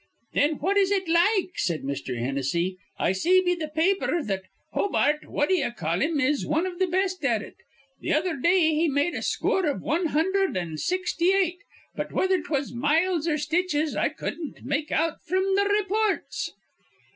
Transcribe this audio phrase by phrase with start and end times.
[0.33, 2.17] "Thin what is it like?" said Mr.
[2.17, 2.75] Hennessy.
[2.97, 6.79] "I see be th' pa aper that Hobart What d'ye call him is wan iv
[6.79, 7.53] th' best at it.
[8.03, 11.59] Th' other day he made a scoor iv wan hundherd an' sixty eight,
[11.93, 16.49] but whether 'twas miles or stitches I cudden't make out fr'm th' raypoorts."